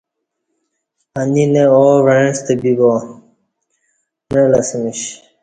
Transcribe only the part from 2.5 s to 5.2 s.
بِیبا معلہ اسہ میش۔